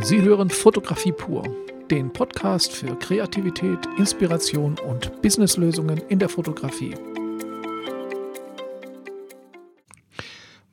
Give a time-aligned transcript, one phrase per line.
[0.00, 1.44] Sie hören Fotografie pur,
[1.88, 6.94] den Podcast für Kreativität, Inspiration und Businesslösungen in der Fotografie.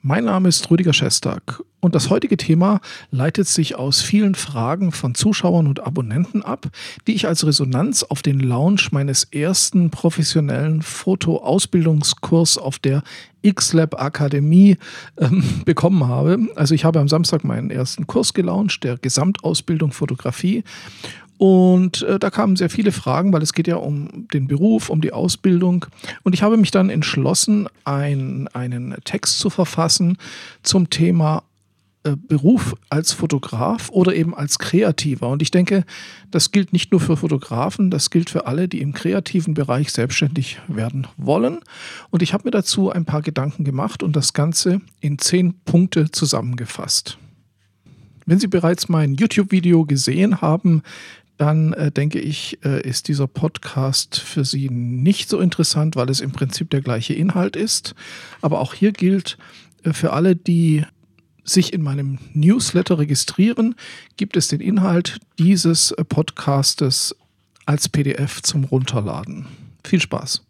[0.01, 2.79] Mein Name ist Rüdiger Schestag und das heutige Thema
[3.09, 6.67] leitet sich aus vielen Fragen von Zuschauern und Abonnenten ab,
[7.07, 13.03] die ich als Resonanz auf den Launch meines ersten professionellen Fotoausbildungskurs auf der
[13.41, 14.77] X-Lab Akademie
[15.17, 16.37] ähm, bekommen habe.
[16.55, 20.63] Also ich habe am Samstag meinen ersten Kurs gelauncht, der Gesamtausbildung Fotografie
[21.41, 25.01] und äh, da kamen sehr viele Fragen, weil es geht ja um den Beruf, um
[25.01, 25.87] die Ausbildung.
[26.21, 30.19] Und ich habe mich dann entschlossen, ein, einen Text zu verfassen
[30.61, 31.41] zum Thema
[32.03, 35.29] Beruf als Fotograf oder eben als Kreativer.
[35.29, 35.85] Und ich denke,
[36.31, 40.59] das gilt nicht nur für Fotografen, das gilt für alle, die im kreativen Bereich selbstständig
[40.67, 41.59] werden wollen.
[42.09, 46.09] Und ich habe mir dazu ein paar Gedanken gemacht und das Ganze in zehn Punkte
[46.09, 47.19] zusammengefasst.
[48.25, 50.83] Wenn Sie bereits mein YouTube-Video gesehen haben,
[51.37, 56.21] dann äh, denke ich, äh, ist dieser Podcast für Sie nicht so interessant, weil es
[56.21, 57.95] im Prinzip der gleiche Inhalt ist.
[58.41, 59.37] Aber auch hier gilt,
[59.83, 60.85] äh, für alle, die
[61.43, 63.75] sich in meinem Newsletter registrieren,
[64.17, 67.15] gibt es den Inhalt dieses äh, Podcastes
[67.65, 69.47] als PDF zum Runterladen.
[69.83, 70.43] Viel Spaß.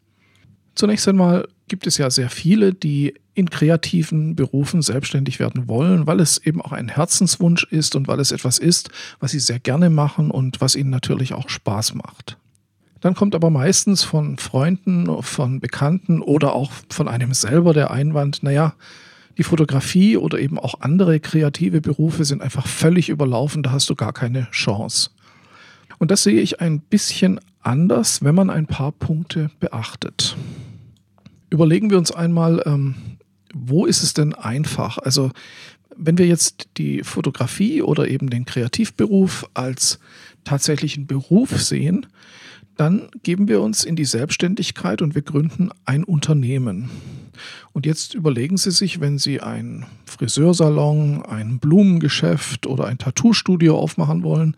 [0.76, 6.20] Zunächst einmal gibt es ja sehr viele, die in kreativen Berufen selbstständig werden wollen, weil
[6.20, 8.90] es eben auch ein Herzenswunsch ist und weil es etwas ist,
[9.20, 12.38] was sie sehr gerne machen und was ihnen natürlich auch Spaß macht.
[13.00, 18.44] Dann kommt aber meistens von Freunden, von Bekannten oder auch von einem selber der Einwand,
[18.44, 18.76] naja,
[19.38, 23.96] die Fotografie oder eben auch andere kreative Berufe sind einfach völlig überlaufen, da hast du
[23.96, 25.10] gar keine Chance.
[26.00, 30.36] Und das sehe ich ein bisschen anders, wenn man ein paar Punkte beachtet.
[31.50, 32.96] Überlegen wir uns einmal, ähm,
[33.54, 34.98] wo ist es denn einfach?
[34.98, 35.32] Also
[35.96, 40.00] wenn wir jetzt die Fotografie oder eben den Kreativberuf als
[40.44, 42.08] tatsächlichen Beruf sehen,
[42.82, 46.90] dann geben wir uns in die Selbstständigkeit und wir gründen ein Unternehmen.
[47.74, 54.24] Und jetzt überlegen Sie sich, wenn Sie ein Friseursalon, ein Blumengeschäft oder ein Tattoo-Studio aufmachen
[54.24, 54.56] wollen,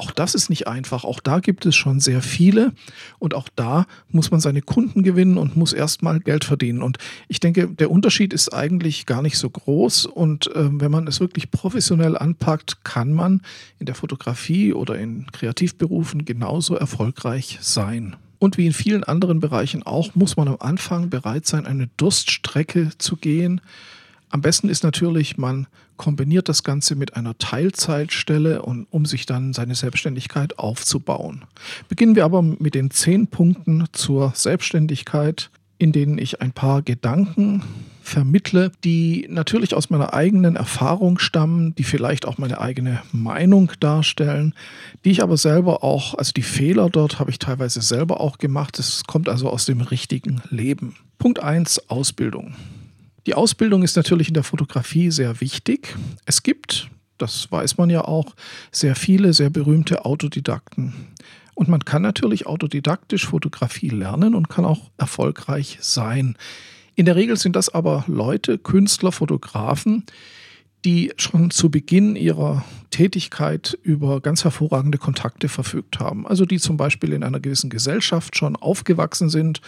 [0.00, 1.04] auch das ist nicht einfach.
[1.04, 2.72] Auch da gibt es schon sehr viele
[3.18, 6.82] und auch da muss man seine Kunden gewinnen und muss erstmal Geld verdienen.
[6.82, 6.96] Und
[7.28, 10.06] ich denke, der Unterschied ist eigentlich gar nicht so groß.
[10.06, 13.42] Und äh, wenn man es wirklich professionell anpackt, kann man
[13.78, 18.16] in der Fotografie oder in Kreativberufen genauso erfolgreich sein.
[18.38, 22.88] Und wie in vielen anderen Bereichen auch, muss man am Anfang bereit sein, eine Durststrecke
[22.96, 23.60] zu gehen.
[24.30, 29.52] Am besten ist natürlich, man kombiniert das Ganze mit einer Teilzeitstelle, und, um sich dann
[29.52, 31.44] seine Selbstständigkeit aufzubauen.
[31.88, 37.62] Beginnen wir aber mit den zehn Punkten zur Selbstständigkeit, in denen ich ein paar Gedanken
[38.02, 44.54] vermittle, die natürlich aus meiner eigenen Erfahrung stammen, die vielleicht auch meine eigene Meinung darstellen,
[45.04, 48.78] die ich aber selber auch, also die Fehler dort habe ich teilweise selber auch gemacht.
[48.78, 50.96] Es kommt also aus dem richtigen Leben.
[51.18, 52.54] Punkt 1, Ausbildung.
[53.26, 55.94] Die Ausbildung ist natürlich in der Fotografie sehr wichtig.
[56.24, 58.34] Es gibt, das weiß man ja auch,
[58.72, 60.94] sehr viele, sehr berühmte Autodidakten.
[61.54, 66.36] Und man kann natürlich autodidaktisch Fotografie lernen und kann auch erfolgreich sein.
[66.94, 70.04] In der Regel sind das aber Leute, Künstler, Fotografen,
[70.86, 76.26] die schon zu Beginn ihrer Tätigkeit über ganz hervorragende Kontakte verfügt haben.
[76.26, 79.60] Also die zum Beispiel in einer gewissen Gesellschaft schon aufgewachsen sind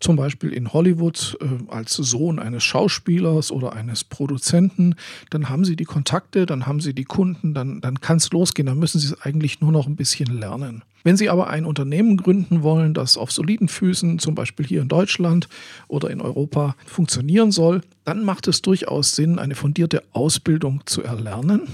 [0.00, 4.94] zum Beispiel in Hollywood äh, als Sohn eines Schauspielers oder eines Produzenten,
[5.30, 8.66] dann haben sie die Kontakte, dann haben sie die Kunden, dann, dann kann es losgehen,
[8.66, 10.82] dann müssen sie es eigentlich nur noch ein bisschen lernen.
[11.06, 14.88] Wenn Sie aber ein Unternehmen gründen wollen, das auf soliden Füßen, zum Beispiel hier in
[14.88, 15.48] Deutschland
[15.86, 21.68] oder in Europa, funktionieren soll, dann macht es durchaus Sinn, eine fundierte Ausbildung zu erlernen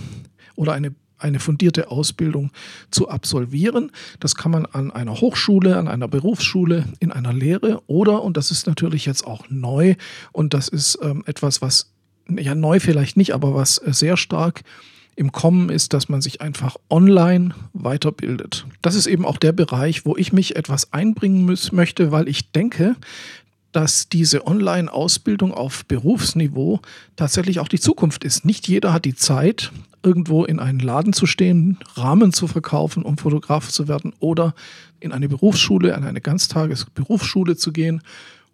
[0.54, 2.50] oder eine eine fundierte Ausbildung
[2.90, 3.90] zu absolvieren.
[4.20, 8.50] Das kann man an einer Hochschule, an einer Berufsschule, in einer Lehre oder, und das
[8.50, 9.94] ist natürlich jetzt auch neu,
[10.32, 11.92] und das ist ähm, etwas, was,
[12.28, 14.62] ja neu vielleicht nicht, aber was sehr stark
[15.14, 18.66] im Kommen ist, dass man sich einfach online weiterbildet.
[18.80, 22.50] Das ist eben auch der Bereich, wo ich mich etwas einbringen muss, möchte, weil ich
[22.52, 22.96] denke,
[23.72, 26.80] dass diese Online-Ausbildung auf Berufsniveau
[27.16, 28.44] tatsächlich auch die Zukunft ist.
[28.44, 29.72] Nicht jeder hat die Zeit,
[30.02, 34.54] irgendwo in einen Laden zu stehen, Rahmen zu verkaufen, um Fotograf zu werden oder
[35.00, 38.02] in eine Berufsschule, an eine Ganztagesberufsschule zu gehen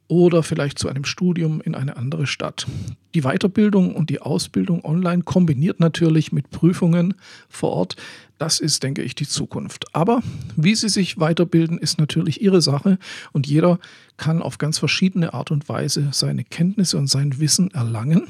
[0.08, 2.66] oder vielleicht zu einem Studium in eine andere Stadt.
[3.14, 7.14] Die Weiterbildung und die Ausbildung online kombiniert natürlich mit Prüfungen
[7.48, 7.96] vor Ort.
[8.38, 9.94] Das ist, denke ich, die Zukunft.
[9.94, 10.22] Aber
[10.56, 12.98] wie Sie sich weiterbilden, ist natürlich Ihre Sache
[13.32, 13.78] und jeder
[14.16, 18.28] kann auf ganz verschiedene Art und Weise seine Kenntnisse und sein Wissen erlangen.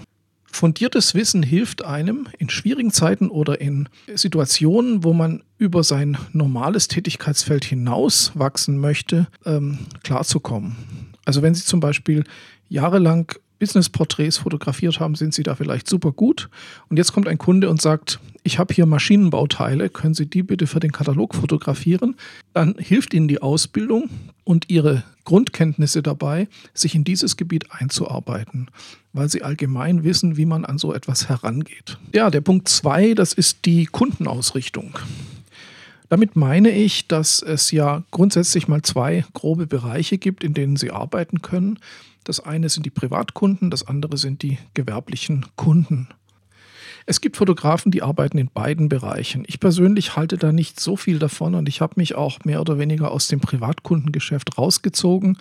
[0.51, 6.89] Fundiertes Wissen hilft einem in schwierigen Zeiten oder in Situationen, wo man über sein normales
[6.89, 10.77] Tätigkeitsfeld hinaus wachsen möchte, ähm, klarzukommen.
[11.25, 12.25] Also wenn Sie zum Beispiel
[12.69, 16.49] jahrelang Business-Porträts fotografiert haben, sind Sie da vielleicht super gut.
[16.89, 20.67] Und jetzt kommt ein Kunde und sagt, ich habe hier Maschinenbauteile, können Sie die bitte
[20.67, 22.17] für den Katalog fotografieren?
[22.55, 24.09] Dann hilft Ihnen die Ausbildung
[24.45, 28.71] und Ihre Grundkenntnisse dabei, sich in dieses Gebiet einzuarbeiten,
[29.13, 31.99] weil Sie allgemein wissen, wie man an so etwas herangeht.
[32.15, 34.99] Ja, der Punkt 2, das ist die Kundenausrichtung.
[36.09, 40.91] Damit meine ich, dass es ja grundsätzlich mal zwei grobe Bereiche gibt, in denen Sie
[40.91, 41.79] arbeiten können.
[42.25, 46.09] Das eine sind die Privatkunden, das andere sind die gewerblichen Kunden.
[47.11, 49.43] Es gibt Fotografen, die arbeiten in beiden Bereichen.
[49.47, 52.79] Ich persönlich halte da nicht so viel davon und ich habe mich auch mehr oder
[52.79, 55.39] weniger aus dem Privatkundengeschäft rausgezogen,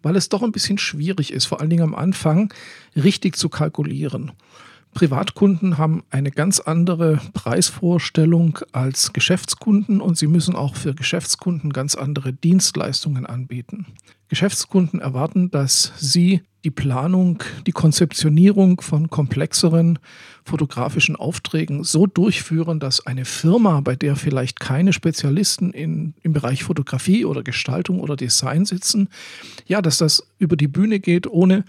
[0.00, 2.54] weil es doch ein bisschen schwierig ist, vor allen Dingen am Anfang
[2.96, 4.32] richtig zu kalkulieren.
[4.94, 11.96] Privatkunden haben eine ganz andere Preisvorstellung als Geschäftskunden und sie müssen auch für Geschäftskunden ganz
[11.96, 13.84] andere Dienstleistungen anbieten.
[14.28, 19.98] Geschäftskunden erwarten, dass sie die Planung, die Konzeptionierung von komplexeren
[20.44, 26.64] fotografischen Aufträgen so durchführen, dass eine Firma, bei der vielleicht keine Spezialisten in, im Bereich
[26.64, 29.08] Fotografie oder Gestaltung oder Design sitzen,
[29.66, 31.64] ja, dass das über die Bühne geht, ohne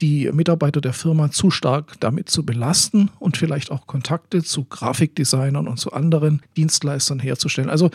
[0.00, 5.68] die Mitarbeiter der Firma zu stark damit zu belasten und vielleicht auch Kontakte zu Grafikdesignern
[5.68, 7.70] und zu anderen Dienstleistern herzustellen.
[7.70, 7.90] Also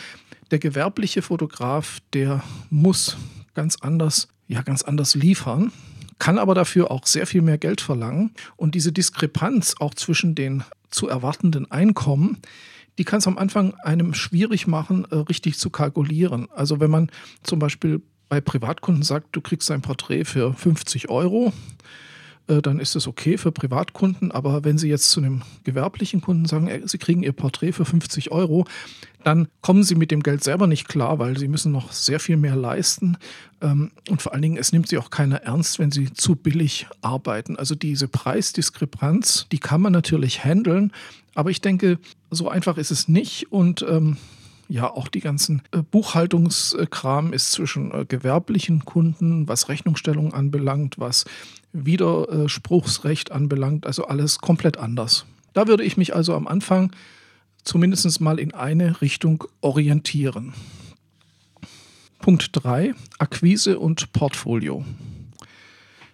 [0.50, 3.18] der gewerbliche Fotograf, der muss
[3.54, 5.72] ganz anders, ja, ganz anders liefern,
[6.20, 8.32] kann aber dafür auch sehr viel mehr Geld verlangen.
[8.58, 12.38] Und diese Diskrepanz auch zwischen den zu erwartenden Einkommen,
[12.98, 16.50] die kann es am Anfang einem schwierig machen, äh, richtig zu kalkulieren.
[16.52, 17.10] Also wenn man
[17.44, 21.54] zum Beispiel bei Privatkunden sagt, du kriegst ein Porträt für 50 Euro,
[22.50, 24.32] äh, dann ist es okay für Privatkunden.
[24.32, 27.86] Aber wenn Sie jetzt zu einem gewerblichen Kunden sagen, äh, Sie kriegen Ihr Porträt für
[27.86, 28.66] 50 Euro,
[29.24, 32.38] dann kommen Sie mit dem Geld selber nicht klar, weil Sie müssen noch sehr viel
[32.38, 33.18] mehr leisten.
[33.62, 36.88] Ähm, und vor allen Dingen, es nimmt Sie auch keiner ernst, wenn Sie zu billig
[37.02, 37.56] arbeiten.
[37.56, 40.92] Also diese Preisdiskrepanz, die kann man natürlich handeln.
[41.36, 42.00] Aber ich denke,
[42.32, 43.52] so einfach ist es nicht.
[43.52, 44.18] Und ähm,
[44.70, 51.26] ja, auch die ganzen äh, Buchhaltungskram ist zwischen äh, gewerblichen Kunden, was Rechnungsstellung anbelangt, was
[51.74, 55.26] Widerspruchsrecht anbelangt, also alles komplett anders.
[55.54, 56.92] Da würde ich mich also am Anfang
[57.64, 60.54] zumindest mal in eine Richtung orientieren.
[62.20, 64.86] Punkt 3, Akquise und Portfolio.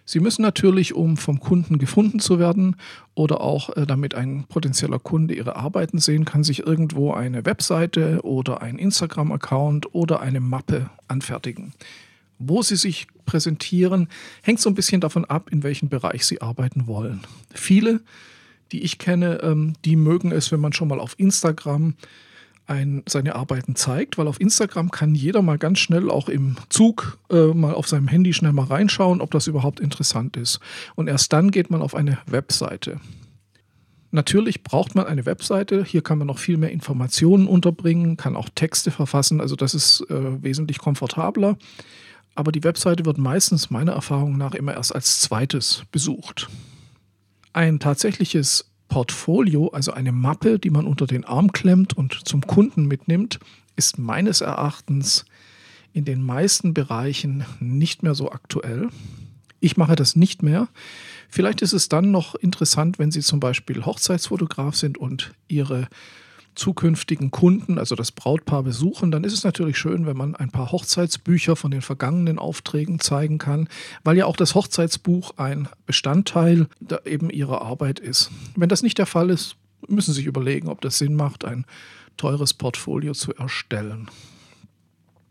[0.08, 2.76] Sie müssen natürlich, um vom Kunden gefunden zu werden
[3.14, 8.20] oder auch äh, damit ein potenzieller Kunde Ihre Arbeiten sehen kann, sich irgendwo eine Webseite
[8.22, 11.72] oder ein Instagram-Account oder eine Mappe anfertigen.
[12.38, 14.08] Wo Sie sich präsentieren,
[14.42, 17.22] hängt so ein bisschen davon ab, in welchem Bereich Sie arbeiten wollen.
[17.52, 18.00] Viele,
[18.70, 21.94] die ich kenne, ähm, die mögen es, wenn man schon mal auf Instagram
[22.66, 27.18] ein, seine Arbeiten zeigt, weil auf Instagram kann jeder mal ganz schnell auch im Zug
[27.30, 30.60] äh, mal auf seinem Handy schnell mal reinschauen, ob das überhaupt interessant ist.
[30.94, 33.00] Und erst dann geht man auf eine Webseite.
[34.10, 35.84] Natürlich braucht man eine Webseite.
[35.84, 39.40] Hier kann man noch viel mehr Informationen unterbringen, kann auch Texte verfassen.
[39.40, 41.56] Also das ist äh, wesentlich komfortabler.
[42.34, 46.48] Aber die Webseite wird meistens meiner Erfahrung nach immer erst als zweites besucht.
[47.52, 52.86] Ein tatsächliches Portfolio, also eine Mappe, die man unter den Arm klemmt und zum Kunden
[52.86, 53.38] mitnimmt,
[53.76, 55.24] ist meines Erachtens
[55.92, 58.88] in den meisten Bereichen nicht mehr so aktuell.
[59.60, 60.68] Ich mache das nicht mehr.
[61.28, 65.88] Vielleicht ist es dann noch interessant, wenn Sie zum Beispiel Hochzeitsfotograf sind und Ihre
[66.56, 70.72] zukünftigen Kunden, also das Brautpaar besuchen, dann ist es natürlich schön, wenn man ein paar
[70.72, 73.68] Hochzeitsbücher von den vergangenen Aufträgen zeigen kann,
[74.02, 76.66] weil ja auch das Hochzeitsbuch ein Bestandteil
[77.04, 78.30] eben ihrer Arbeit ist.
[78.56, 81.64] Wenn das nicht der Fall ist, müssen Sie sich überlegen, ob das Sinn macht, ein
[82.16, 84.10] teures Portfolio zu erstellen.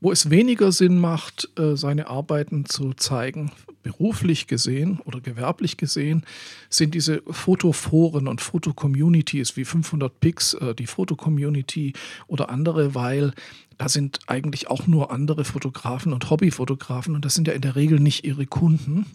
[0.01, 3.51] Wo es weniger Sinn macht, äh, seine Arbeiten zu zeigen,
[3.85, 6.23] beruflich gesehen oder gewerblich gesehen,
[6.71, 11.93] sind diese Fotoforen und Fotocommunities wie 500 Pix, äh, die Fotocommunity
[12.25, 13.31] oder andere, weil
[13.77, 17.75] da sind eigentlich auch nur andere Fotografen und Hobbyfotografen und das sind ja in der
[17.75, 19.05] Regel nicht ihre Kunden.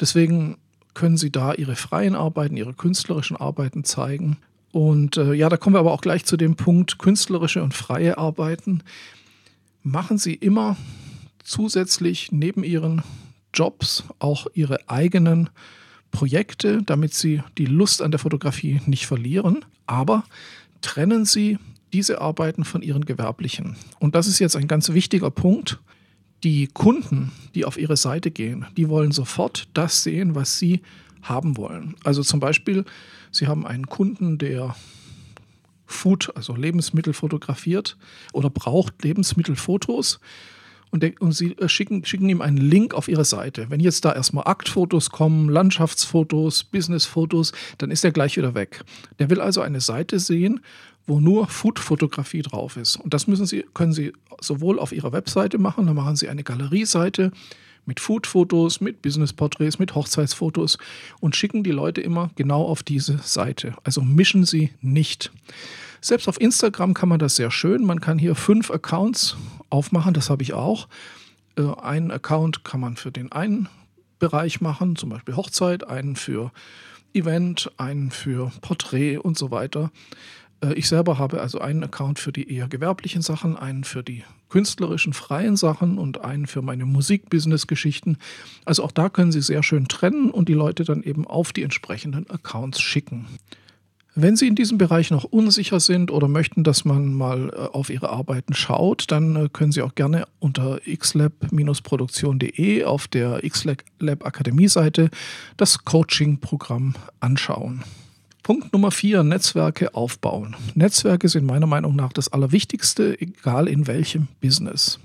[0.00, 0.56] Deswegen
[0.94, 4.38] können sie da ihre freien Arbeiten, ihre künstlerischen Arbeiten zeigen.
[4.72, 8.18] Und äh, ja, da kommen wir aber auch gleich zu dem Punkt künstlerische und freie
[8.18, 8.82] Arbeiten
[9.84, 10.76] machen Sie immer
[11.44, 13.02] zusätzlich neben Ihren
[13.54, 15.50] Jobs auch Ihre eigenen
[16.10, 19.64] Projekte, damit Sie die Lust an der Fotografie nicht verlieren.
[19.86, 20.24] Aber
[20.80, 21.58] trennen Sie
[21.92, 23.76] diese Arbeiten von Ihren gewerblichen.
[24.00, 25.80] Und das ist jetzt ein ganz wichtiger Punkt.
[26.42, 30.82] Die Kunden, die auf Ihre Seite gehen, die wollen sofort das sehen, was Sie
[31.22, 31.94] haben wollen.
[32.04, 32.84] Also zum Beispiel,
[33.30, 34.76] Sie haben einen Kunden, der
[35.86, 37.96] Food, also Lebensmittel fotografiert
[38.32, 40.20] oder braucht Lebensmittelfotos
[40.94, 43.66] und, der, und sie äh, schicken, schicken ihm einen Link auf ihre Seite.
[43.68, 48.84] Wenn jetzt da erstmal Aktfotos kommen, Landschaftsfotos, Businessfotos, dann ist er gleich wieder weg.
[49.18, 50.60] Der will also eine Seite sehen,
[51.08, 52.94] wo nur Food-Fotografie drauf ist.
[52.94, 56.44] Und das müssen Sie, können Sie sowohl auf Ihrer Webseite machen, dann machen Sie eine
[56.44, 57.32] Galerieseite
[57.86, 60.78] mit Food-Fotos, mit Business-Porträts, mit Hochzeitsfotos
[61.20, 63.74] und schicken die Leute immer genau auf diese Seite.
[63.84, 65.30] Also mischen Sie nicht.
[66.00, 67.84] Selbst auf Instagram kann man das sehr schön.
[67.84, 69.36] Man kann hier fünf Accounts
[69.70, 70.88] aufmachen, das habe ich auch.
[71.56, 73.68] Äh, einen Account kann man für den einen
[74.18, 76.52] Bereich machen, zum Beispiel Hochzeit, einen für
[77.14, 79.90] Event, einen für Porträt und so weiter.
[80.60, 84.24] Äh, ich selber habe also einen Account für die eher gewerblichen Sachen, einen für die
[84.48, 88.18] künstlerischen freien Sachen und einen für meine Musik-Business-Geschichten.
[88.64, 91.62] Also auch da können Sie sehr schön trennen und die Leute dann eben auf die
[91.62, 93.26] entsprechenden Accounts schicken.
[94.16, 97.90] Wenn Sie in diesem Bereich noch unsicher sind oder möchten, dass man mal äh, auf
[97.90, 105.10] Ihre Arbeiten schaut, dann äh, können Sie auch gerne unter xlab-produktion.de auf der xlab Akademie-Seite
[105.56, 107.82] das Coaching-Programm anschauen.
[108.44, 110.54] Punkt Nummer vier, Netzwerke aufbauen.
[110.74, 115.00] Netzwerke sind meiner Meinung nach das Allerwichtigste, egal in welchem Business.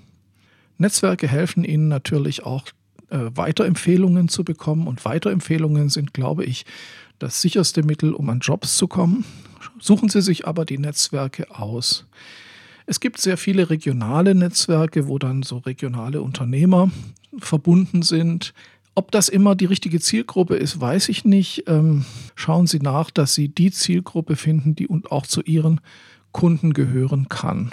[0.78, 2.66] Netzwerke helfen Ihnen natürlich auch,
[3.10, 6.66] äh, Weiterempfehlungen zu bekommen und Weiterempfehlungen sind, glaube ich,
[7.18, 9.24] das sicherste Mittel, um an Jobs zu kommen.
[9.80, 12.06] Suchen Sie sich aber die Netzwerke aus.
[12.88, 16.92] Es gibt sehr viele regionale Netzwerke, wo dann so regionale Unternehmer
[17.38, 18.54] verbunden sind.
[19.00, 21.64] Ob das immer die richtige Zielgruppe ist, weiß ich nicht.
[21.68, 22.04] Ähm,
[22.36, 25.80] schauen Sie nach, dass Sie die Zielgruppe finden, die und auch zu Ihren
[26.34, 27.72] Kunden gehören kann.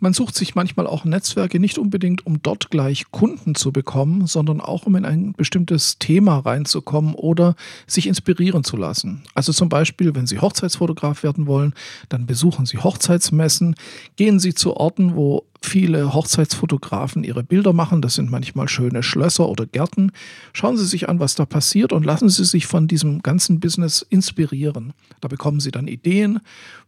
[0.00, 4.62] Man sucht sich manchmal auch Netzwerke nicht unbedingt, um dort gleich Kunden zu bekommen, sondern
[4.62, 7.54] auch um in ein bestimmtes Thema reinzukommen oder
[7.86, 9.24] sich inspirieren zu lassen.
[9.34, 11.74] Also zum Beispiel, wenn Sie Hochzeitsfotograf werden wollen,
[12.08, 13.74] dann besuchen Sie Hochzeitsmessen,
[14.16, 18.02] gehen Sie zu Orten, wo viele Hochzeitsfotografen ihre Bilder machen.
[18.02, 20.12] Das sind manchmal schöne Schlösser oder Gärten.
[20.52, 24.02] Schauen Sie sich an, was da passiert und lassen Sie sich von diesem ganzen Business
[24.08, 24.92] inspirieren.
[25.20, 26.40] Da bekommen Sie dann Ideen,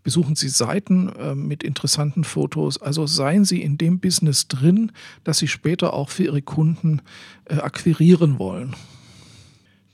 [0.02, 2.80] besuchen Sie Seiten äh, mit interessanten Fotos.
[2.80, 4.92] Also seien Sie in dem Business drin,
[5.24, 7.02] das Sie später auch für Ihre Kunden
[7.46, 8.74] äh, akquirieren wollen.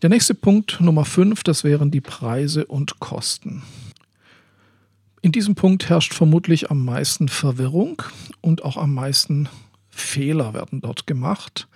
[0.02, 3.62] Der nächste Punkt, Nummer 5, das wären die Preise und Kosten.
[5.24, 8.02] In diesem Punkt herrscht vermutlich am meisten Verwirrung
[8.42, 9.48] und auch am meisten
[9.88, 11.66] Fehler werden dort gemacht.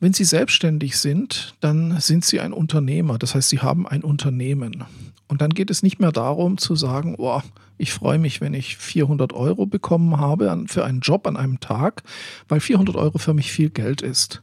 [0.00, 4.84] Wenn Sie selbstständig sind, dann sind Sie ein Unternehmer, das heißt, Sie haben ein Unternehmen.
[5.26, 7.42] Und dann geht es nicht mehr darum zu sagen, oh,
[7.76, 12.02] ich freue mich, wenn ich 400 Euro bekommen habe für einen Job an einem Tag,
[12.48, 14.40] weil 400 Euro für mich viel Geld ist.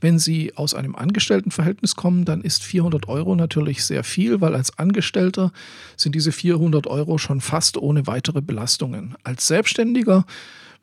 [0.00, 4.78] Wenn Sie aus einem Angestelltenverhältnis kommen, dann ist 400 Euro natürlich sehr viel, weil als
[4.78, 5.52] Angestellter
[5.96, 9.16] sind diese 400 Euro schon fast ohne weitere Belastungen.
[9.24, 10.26] Als Selbstständiger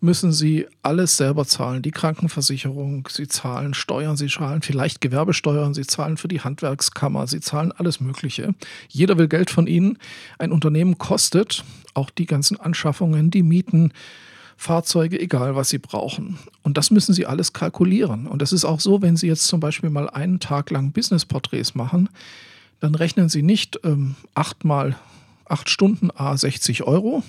[0.03, 1.81] müssen Sie alles selber zahlen.
[1.81, 7.39] Die Krankenversicherung, Sie zahlen Steuern, Sie zahlen vielleicht Gewerbesteuern, Sie zahlen für die Handwerkskammer, Sie
[7.39, 8.53] zahlen alles Mögliche.
[8.89, 9.97] Jeder will Geld von Ihnen.
[10.39, 13.93] Ein Unternehmen kostet auch die ganzen Anschaffungen, die Mieten,
[14.63, 16.39] Fahrzeuge, egal was sie brauchen.
[16.63, 18.27] Und das müssen sie alles kalkulieren.
[18.27, 21.75] Und das ist auch so, wenn Sie jetzt zum Beispiel mal einen Tag lang Business-Porträts
[21.75, 22.09] machen,
[22.79, 24.95] dann rechnen Sie nicht ähm, acht mal
[25.45, 27.23] acht Stunden A 60 Euro,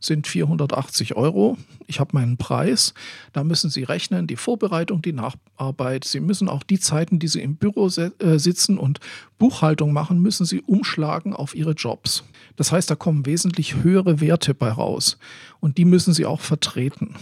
[0.00, 1.56] sind 480 Euro.
[1.86, 2.94] Ich habe meinen Preis.
[3.32, 6.04] Da müssen Sie rechnen, die Vorbereitung, die Nacharbeit.
[6.04, 9.00] Sie müssen auch die Zeiten, die Sie im Büro äh, sitzen und
[9.38, 12.24] Buchhaltung machen, müssen Sie umschlagen auf Ihre Jobs.
[12.56, 15.18] Das heißt, da kommen wesentlich höhere Werte bei raus.
[15.60, 17.14] Und die müssen Sie auch vertreten.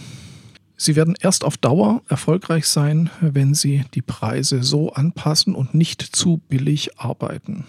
[0.79, 6.01] Sie werden erst auf Dauer erfolgreich sein, wenn Sie die Preise so anpassen und nicht
[6.01, 7.65] zu billig arbeiten.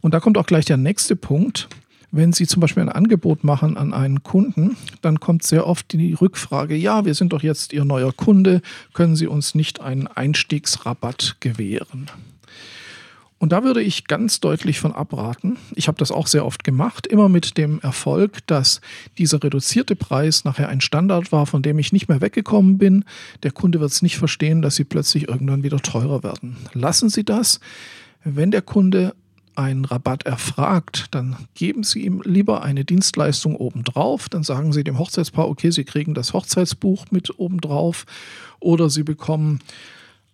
[0.00, 1.68] Und da kommt auch gleich der nächste Punkt.
[2.16, 6.12] Wenn Sie zum Beispiel ein Angebot machen an einen Kunden, dann kommt sehr oft die
[6.12, 11.38] Rückfrage, ja, wir sind doch jetzt Ihr neuer Kunde, können Sie uns nicht einen Einstiegsrabatt
[11.40, 12.08] gewähren?
[13.38, 15.56] Und da würde ich ganz deutlich von abraten.
[15.74, 18.80] Ich habe das auch sehr oft gemacht, immer mit dem Erfolg, dass
[19.18, 23.04] dieser reduzierte Preis nachher ein Standard war, von dem ich nicht mehr weggekommen bin.
[23.42, 26.58] Der Kunde wird es nicht verstehen, dass sie plötzlich irgendwann wieder teurer werden.
[26.74, 27.58] Lassen Sie das.
[28.22, 29.16] Wenn der Kunde
[29.56, 34.28] einen Rabatt erfragt, dann geben Sie ihm lieber eine Dienstleistung obendrauf.
[34.28, 38.06] Dann sagen Sie dem Hochzeitspaar, okay, Sie kriegen das Hochzeitsbuch mit obendrauf
[38.60, 39.60] oder Sie bekommen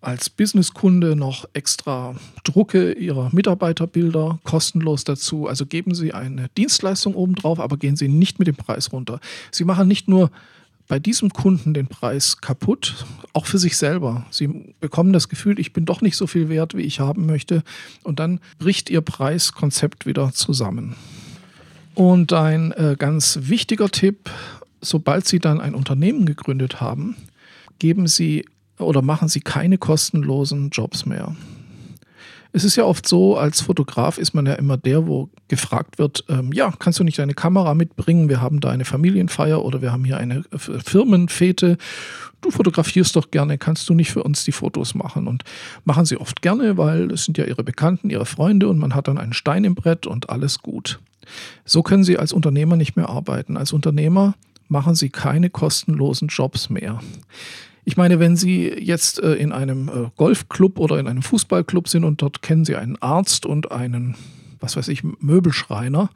[0.00, 5.46] als Businesskunde noch extra Drucke Ihrer Mitarbeiterbilder kostenlos dazu.
[5.46, 9.20] Also geben Sie eine Dienstleistung obendrauf, aber gehen Sie nicht mit dem Preis runter.
[9.50, 10.30] Sie machen nicht nur
[10.90, 14.26] bei diesem Kunden den Preis kaputt, auch für sich selber.
[14.32, 17.62] Sie bekommen das Gefühl, ich bin doch nicht so viel wert, wie ich haben möchte.
[18.02, 20.96] Und dann bricht Ihr Preiskonzept wieder zusammen.
[21.94, 24.30] Und ein äh, ganz wichtiger Tipp,
[24.80, 27.14] sobald Sie dann ein Unternehmen gegründet haben,
[27.78, 28.44] geben Sie
[28.76, 31.36] oder machen Sie keine kostenlosen Jobs mehr.
[32.52, 36.24] Es ist ja oft so, als Fotograf ist man ja immer der, wo gefragt wird,
[36.28, 38.28] ähm, ja, kannst du nicht deine Kamera mitbringen?
[38.28, 41.78] Wir haben da eine Familienfeier oder wir haben hier eine Firmenfete.
[42.40, 45.28] Du fotografierst doch gerne, kannst du nicht für uns die Fotos machen?
[45.28, 45.44] Und
[45.84, 49.08] machen sie oft gerne, weil es sind ja ihre Bekannten, ihre Freunde und man hat
[49.08, 50.98] dann einen Stein im Brett und alles gut.
[51.64, 53.56] So können sie als Unternehmer nicht mehr arbeiten.
[53.56, 54.34] Als Unternehmer
[54.68, 57.00] machen sie keine kostenlosen Jobs mehr.
[57.84, 62.04] Ich meine, wenn Sie jetzt äh, in einem äh, Golfclub oder in einem Fußballclub sind
[62.04, 64.16] und dort kennen Sie einen Arzt und einen,
[64.60, 66.10] was weiß ich, Möbelschreiner,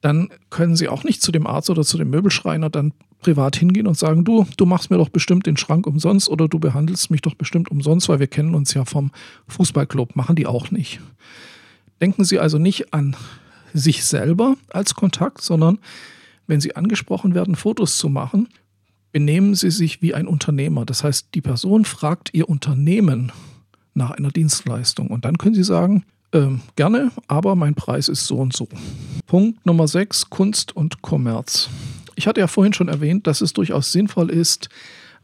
[0.00, 3.86] dann können Sie auch nicht zu dem Arzt oder zu dem Möbelschreiner dann privat hingehen
[3.86, 7.22] und sagen, du, du machst mir doch bestimmt den Schrank umsonst oder du behandelst mich
[7.22, 9.10] doch bestimmt umsonst, weil wir kennen uns ja vom
[9.48, 10.16] Fußballclub.
[10.16, 11.00] Machen die auch nicht.
[12.00, 13.16] Denken Sie also nicht an
[13.72, 15.78] sich selber als Kontakt, sondern
[16.46, 18.48] wenn Sie angesprochen werden, Fotos zu machen,
[19.16, 20.84] benehmen Sie sich wie ein Unternehmer.
[20.84, 23.32] Das heißt, die Person fragt Ihr Unternehmen
[23.94, 28.36] nach einer Dienstleistung und dann können Sie sagen, äh, gerne, aber mein Preis ist so
[28.36, 28.68] und so.
[29.26, 31.70] Punkt Nummer 6, Kunst und Kommerz.
[32.14, 34.68] Ich hatte ja vorhin schon erwähnt, dass es durchaus sinnvoll ist,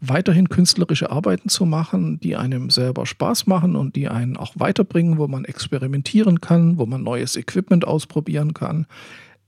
[0.00, 5.18] weiterhin künstlerische Arbeiten zu machen, die einem selber Spaß machen und die einen auch weiterbringen,
[5.18, 8.86] wo man experimentieren kann, wo man neues Equipment ausprobieren kann.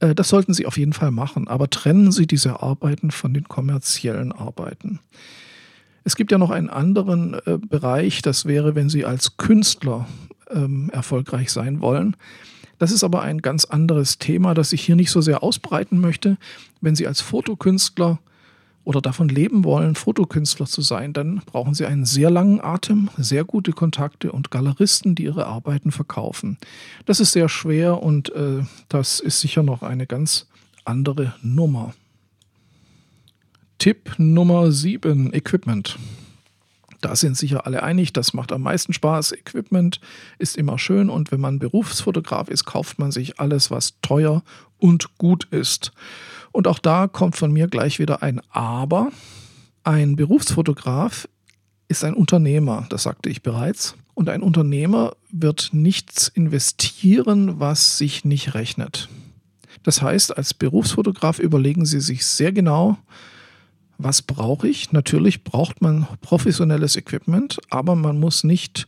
[0.00, 3.44] Äh, das sollten Sie auf jeden Fall machen, aber trennen Sie diese Arbeiten von den
[3.44, 5.00] kommerziellen Arbeiten.
[6.04, 10.06] Es gibt ja noch einen anderen äh, Bereich, das wäre, wenn Sie als Künstler
[10.50, 12.16] ähm, erfolgreich sein wollen.
[12.78, 16.36] Das ist aber ein ganz anderes Thema, das ich hier nicht so sehr ausbreiten möchte.
[16.80, 18.18] Wenn Sie als Fotokünstler
[18.84, 23.44] oder davon leben wollen, Fotokünstler zu sein, dann brauchen sie einen sehr langen Atem, sehr
[23.44, 26.58] gute Kontakte und Galeristen, die ihre Arbeiten verkaufen.
[27.06, 30.46] Das ist sehr schwer und äh, das ist sicher noch eine ganz
[30.84, 31.94] andere Nummer.
[33.78, 35.98] Tipp Nummer 7, Equipment.
[37.04, 39.32] Da sind sicher alle einig, das macht am meisten Spaß.
[39.32, 40.00] Equipment
[40.38, 44.42] ist immer schön und wenn man Berufsfotograf ist, kauft man sich alles, was teuer
[44.78, 45.92] und gut ist.
[46.50, 49.10] Und auch da kommt von mir gleich wieder ein Aber.
[49.82, 51.28] Ein Berufsfotograf
[51.88, 53.96] ist ein Unternehmer, das sagte ich bereits.
[54.14, 59.10] Und ein Unternehmer wird nichts investieren, was sich nicht rechnet.
[59.82, 62.96] Das heißt, als Berufsfotograf überlegen Sie sich sehr genau,
[63.98, 64.92] was brauche ich?
[64.92, 68.86] Natürlich braucht man professionelles Equipment, aber man muss nicht,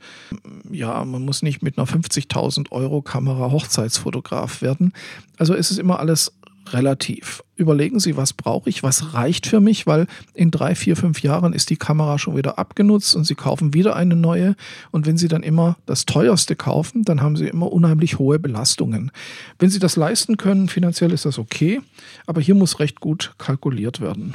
[0.71, 4.93] ja, man muss nicht mit einer 50.000 Euro Kamera Hochzeitsfotograf werden.
[5.39, 6.33] Also es ist immer alles
[6.73, 7.43] relativ.
[7.57, 11.53] Überlegen Sie, was brauche ich, was reicht für mich, weil in drei, vier, fünf Jahren
[11.53, 14.57] ist die Kamera schon wieder abgenutzt und Sie kaufen wieder eine neue.
[14.91, 19.11] Und wenn Sie dann immer das teuerste kaufen, dann haben Sie immer unheimlich hohe Belastungen.
[19.59, 21.81] Wenn Sie das leisten können, finanziell ist das okay,
[22.27, 24.35] aber hier muss recht gut kalkuliert werden.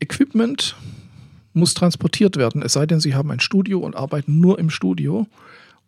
[0.00, 0.76] Equipment
[1.52, 5.26] muss transportiert werden, es sei denn, Sie haben ein Studio und arbeiten nur im Studio.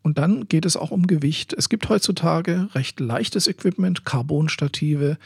[0.03, 1.53] Und dann geht es auch um Gewicht.
[1.53, 5.16] Es gibt heutzutage recht leichtes Equipment, Carbonstative,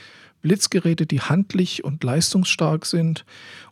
[0.47, 3.25] Blitzgeräte, die handlich und leistungsstark sind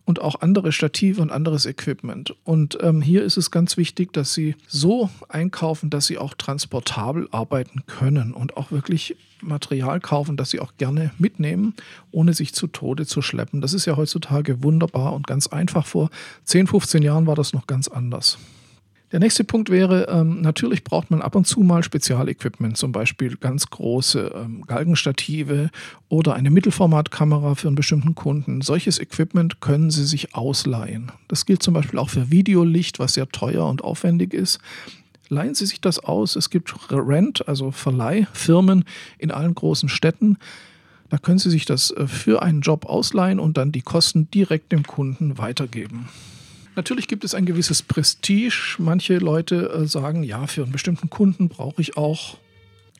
[0.04, 2.34] und auch andere Stative und anderes Equipment.
[2.42, 7.28] Und ähm, hier ist es ganz wichtig, dass Sie so einkaufen, dass Sie auch transportabel
[7.30, 11.74] arbeiten können und auch wirklich Material kaufen, das Sie auch gerne mitnehmen,
[12.10, 13.60] ohne sich zu Tode zu schleppen.
[13.60, 15.86] Das ist ja heutzutage wunderbar und ganz einfach.
[15.86, 16.10] Vor
[16.42, 18.36] 10, 15 Jahren war das noch ganz anders.
[19.14, 23.36] Der nächste Punkt wäre, ähm, natürlich braucht man ab und zu mal Spezialequipment, zum Beispiel
[23.36, 25.70] ganz große ähm, Galgenstative
[26.08, 28.60] oder eine Mittelformatkamera für einen bestimmten Kunden.
[28.60, 31.12] Solches Equipment können Sie sich ausleihen.
[31.28, 34.58] Das gilt zum Beispiel auch für Videolicht, was sehr teuer und aufwendig ist.
[35.28, 36.34] Leihen Sie sich das aus.
[36.34, 38.84] Es gibt Rent, also Verleihfirmen
[39.18, 40.38] in allen großen Städten.
[41.08, 44.72] Da können Sie sich das äh, für einen Job ausleihen und dann die Kosten direkt
[44.72, 46.08] dem Kunden weitergeben.
[46.76, 48.76] Natürlich gibt es ein gewisses Prestige.
[48.78, 52.38] Manche Leute äh, sagen, ja, für einen bestimmten Kunden brauche ich auch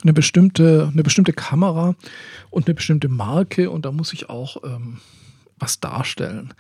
[0.02, 1.94] eine bestimmte, eine bestimmte Kamera
[2.50, 4.98] und eine bestimmte Marke und da muss ich auch ähm,
[5.58, 6.52] was darstellen.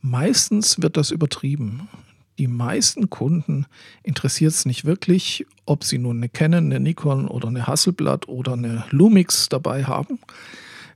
[0.00, 1.88] Meistens wird das übertrieben.
[2.38, 3.66] Die meisten Kunden
[4.02, 8.54] interessiert es nicht wirklich, ob sie nun eine Canon, eine Nikon oder eine Hasselblad oder
[8.54, 10.18] eine Lumix dabei haben.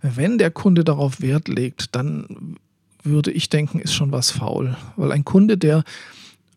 [0.03, 2.57] Wenn der Kunde darauf Wert legt, dann
[3.03, 4.77] würde ich denken, ist schon was faul.
[4.97, 5.85] Weil ein Kunde, der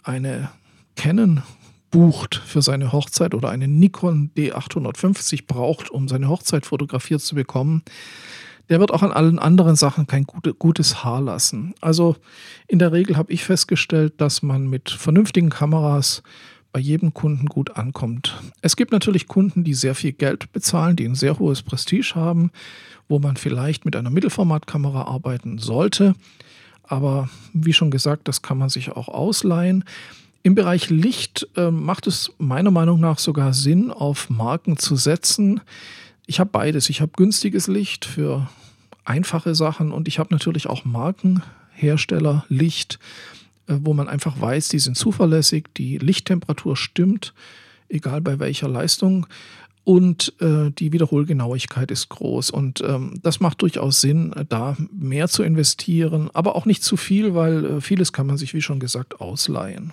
[0.04, 0.50] eine
[0.96, 1.44] Canon
[1.92, 7.84] bucht für seine Hochzeit oder eine Nikon D850 braucht, um seine Hochzeit fotografiert zu bekommen,
[8.70, 11.76] der wird auch an allen anderen Sachen kein gute, gutes Haar lassen.
[11.82, 12.16] Also
[12.68, 16.24] in der Regel habe ich festgestellt, dass man mit vernünftigen Kameras
[16.74, 18.42] bei jedem Kunden gut ankommt.
[18.62, 22.52] Es gibt natürlich Kunden, die sehr viel Geld bezahlen, die ein sehr hohes Prestige haben,
[23.08, 26.16] wo man vielleicht mit einer Mittelformatkamera arbeiten sollte.
[26.82, 29.86] Aber wie schon gesagt, das kann man sich auch ausleihen.
[30.42, 35.62] Im Bereich Licht äh, macht es meiner Meinung nach sogar Sinn, auf Marken zu setzen.
[36.26, 36.90] Ich habe beides.
[36.90, 38.50] Ich habe günstiges Licht für
[39.06, 43.00] einfache Sachen und ich habe natürlich auch Markenhersteller Licht,
[43.68, 47.34] wo man einfach weiß, die sind zuverlässig, die Lichttemperatur stimmt,
[47.90, 49.28] egal bei welcher Leistung.
[49.86, 52.52] Und äh, die Wiederholgenauigkeit ist groß.
[52.52, 57.36] Und ähm, das macht durchaus Sinn, da mehr zu investieren, aber auch nicht zu viel,
[57.36, 59.92] weil äh, vieles kann man sich, wie schon gesagt, ausleihen.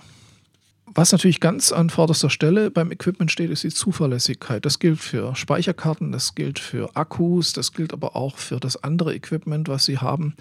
[0.93, 4.65] Was natürlich ganz an vorderster Stelle beim Equipment steht, ist die Zuverlässigkeit.
[4.65, 9.15] Das gilt für Speicherkarten, das gilt für Akkus, das gilt aber auch für das andere
[9.15, 10.35] Equipment, was Sie haben.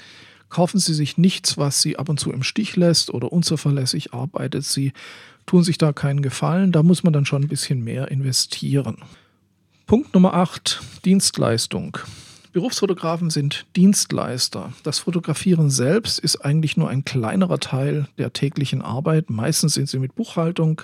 [0.50, 4.64] Kaufen Sie sich nichts, was Sie ab und zu im Stich lässt oder unzuverlässig arbeitet.
[4.64, 4.92] Sie
[5.46, 6.72] tun sich da keinen Gefallen.
[6.72, 8.98] Da muss man dann schon ein bisschen mehr investieren.
[9.86, 11.98] Punkt Nummer 8, Dienstleistung.
[12.52, 14.72] Berufsfotografen sind Dienstleister.
[14.82, 19.30] Das Fotografieren selbst ist eigentlich nur ein kleinerer Teil der täglichen Arbeit.
[19.30, 20.82] Meistens sind sie mit Buchhaltung,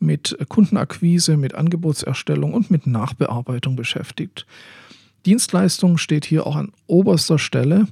[0.00, 4.46] mit Kundenakquise, mit Angebotserstellung und mit Nachbearbeitung beschäftigt.
[5.24, 7.86] Dienstleistung steht hier auch an oberster Stelle.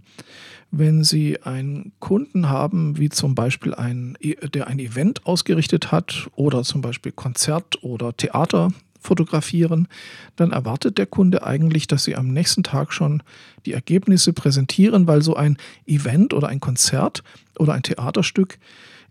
[0.71, 4.19] Wenn Sie einen Kunden haben, wie zum Beispiel ein,
[4.55, 9.89] der ein Event ausgerichtet hat oder zum Beispiel Konzert oder Theater fotografieren,
[10.35, 13.23] dann erwartet der Kunde eigentlich, dass Sie am nächsten Tag schon
[13.65, 17.23] die Ergebnisse präsentieren, weil so ein Event oder ein Konzert
[17.59, 18.59] oder ein Theaterstück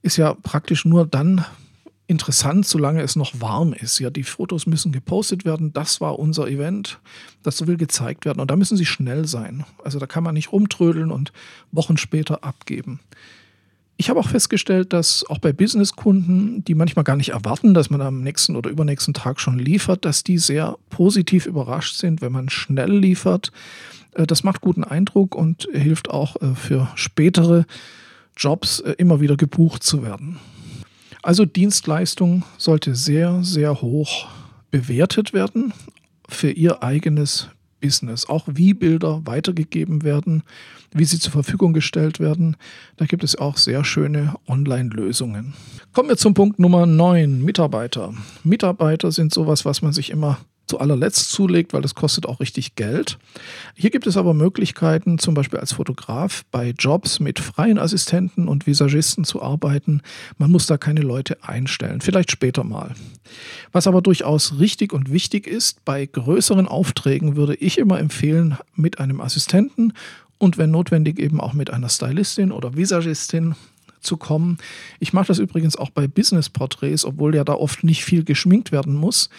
[0.01, 1.45] ist ja praktisch nur dann
[2.07, 3.99] interessant, solange es noch warm ist.
[3.99, 5.73] Ja, die Fotos müssen gepostet werden.
[5.73, 6.99] Das war unser Event.
[7.43, 8.39] Das will gezeigt werden.
[8.39, 9.65] Und da müssen sie schnell sein.
[9.83, 11.31] Also da kann man nicht rumtrödeln und
[11.71, 12.99] Wochen später abgeben.
[13.97, 18.01] Ich habe auch festgestellt, dass auch bei Businesskunden, die manchmal gar nicht erwarten, dass man
[18.01, 22.49] am nächsten oder übernächsten Tag schon liefert, dass die sehr positiv überrascht sind, wenn man
[22.49, 23.51] schnell liefert.
[24.13, 27.65] Äh, das macht guten Eindruck und hilft auch äh, für spätere
[28.35, 30.39] Jobs äh, immer wieder gebucht zu werden.
[31.25, 34.27] Also Dienstleistung sollte sehr, sehr hoch
[34.69, 35.73] bewertet werden
[36.29, 37.49] für ihr eigenes
[37.81, 38.29] Business.
[38.29, 40.43] Auch wie Bilder weitergegeben werden,
[40.93, 42.57] wie sie zur Verfügung gestellt werden.
[42.97, 45.55] Da gibt es auch sehr schöne Online-Lösungen.
[45.93, 48.13] Kommen wir zum Punkt Nummer 9, Mitarbeiter.
[48.43, 52.75] Mitarbeiter sind sowas, was man sich immer zu allerletzt zulegt, weil das kostet auch richtig
[52.75, 53.17] Geld.
[53.75, 58.67] Hier gibt es aber Möglichkeiten, zum Beispiel als Fotograf bei Jobs mit freien Assistenten und
[58.67, 60.01] Visagisten zu arbeiten.
[60.38, 62.95] Man muss da keine Leute einstellen, vielleicht später mal.
[63.71, 68.99] Was aber durchaus richtig und wichtig ist, bei größeren Aufträgen würde ich immer empfehlen, mit
[68.99, 69.93] einem Assistenten
[70.38, 73.56] und wenn notwendig eben auch mit einer Stylistin oder Visagistin
[74.01, 74.58] zu kommen.
[74.99, 78.93] Ich mache das übrigens auch bei Business-Porträts, obwohl ja da oft nicht viel geschminkt werden
[78.93, 79.30] muss.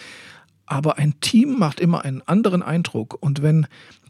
[0.66, 3.16] Aber ein Team macht immer einen anderen Eindruck.
[3.20, 3.66] Und wenn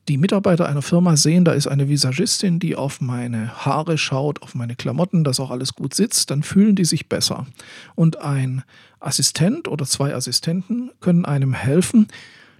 [0.09, 4.55] die Mitarbeiter einer Firma sehen, da ist eine Visagistin, die auf meine Haare schaut, auf
[4.55, 7.47] meine Klamotten, dass auch alles gut sitzt, dann fühlen die sich besser.
[7.95, 8.62] Und ein
[9.01, 12.09] Assistent oder zwei Assistenten können einem helfen,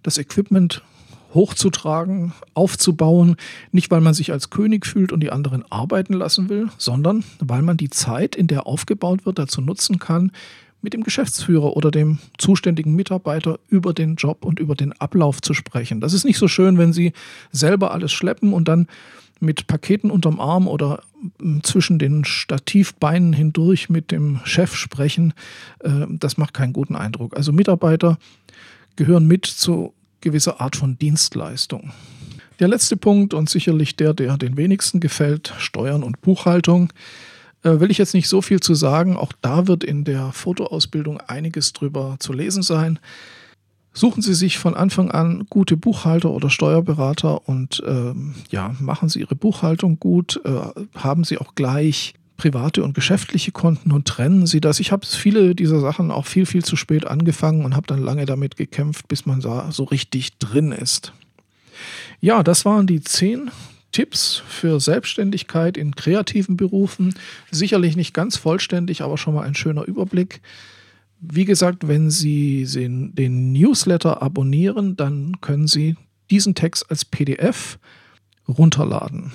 [0.03, 0.83] das Equipment
[1.35, 3.37] hochzutragen, aufzubauen,
[3.71, 7.63] nicht weil man sich als König fühlt und die anderen arbeiten lassen will, sondern weil
[7.63, 10.33] man die Zeit, in der aufgebaut wird, dazu nutzen kann,
[10.87, 15.53] mit dem Geschäftsführer oder dem zuständigen Mitarbeiter über den Job und über den Ablauf zu
[15.53, 16.01] sprechen.
[16.01, 17.13] Das ist nicht so schön, wenn Sie
[17.51, 18.87] selber alles schleppen und dann
[19.41, 21.03] mit Paketen unterm Arm oder
[21.41, 25.35] hm, zwischen den Stativbeinen hindurch mit dem Chef sprechen.
[25.81, 27.37] Äh, das macht keinen guten Eindruck.
[27.37, 28.17] Also Mitarbeiter
[28.95, 31.91] gehören mit zu gewisser Art von Dienstleistung.
[32.61, 36.93] Der letzte Punkt und sicherlich der, der den wenigsten gefällt, Steuern und Buchhaltung.
[37.67, 39.17] Äh, will ich jetzt nicht so viel zu sagen.
[39.17, 43.01] Auch da wird in der Fotoausbildung einiges drüber zu lesen sein.
[43.93, 49.21] Suchen Sie sich von Anfang an gute Buchhalter oder Steuerberater und ähm, ja, machen Sie
[49.21, 50.51] Ihre Buchhaltung gut, äh,
[50.95, 54.81] haben Sie auch gleich private und geschäftliche Konten und trennen Sie das.
[54.81, 58.27] Ich habe viele dieser Sachen auch viel, viel zu spät angefangen und habe dann lange
[58.27, 61.15] damit gekämpft, bis man da so richtig drin ist.
[62.21, 63.51] Ja, das waren die zehn
[63.97, 67.15] Tipps für Selbstständigkeit in kreativen Berufen.
[67.51, 70.43] Sicherlich nicht ganz vollständig, aber schon mal ein schöner Überblick.
[71.19, 75.97] Wie gesagt, wenn Sie den Newsletter abonnieren, dann können Sie
[76.31, 77.79] diesen Text als PDF
[78.47, 79.33] runterladen.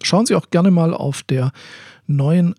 [0.00, 1.52] Schauen Sie auch gerne mal auf der
[2.06, 2.54] neuen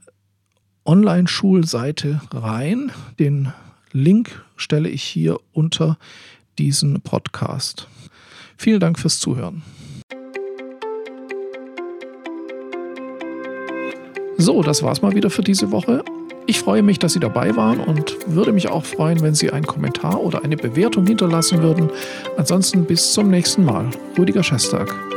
[0.86, 2.92] Online-Schulseite rein.
[3.18, 3.52] Den
[3.92, 5.98] Link stelle ich hier unter
[6.60, 7.88] diesen Podcast.
[8.58, 9.64] Vielen Dank fürs Zuhören.
[14.42, 16.04] So, das war's mal wieder für diese Woche.
[16.48, 19.68] Ich freue mich, dass Sie dabei waren und würde mich auch freuen, wenn Sie einen
[19.68, 21.92] Kommentar oder eine Bewertung hinterlassen würden.
[22.38, 23.86] Ansonsten bis zum nächsten Mal.
[24.18, 25.11] Rüdiger Schestag.